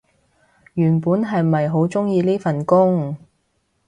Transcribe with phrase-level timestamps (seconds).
[0.73, 3.15] 原本係咪好鍾意呢份工